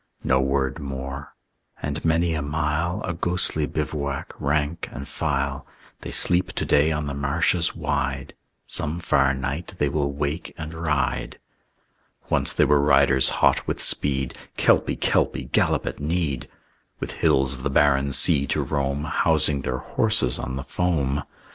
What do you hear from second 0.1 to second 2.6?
No word more. And many a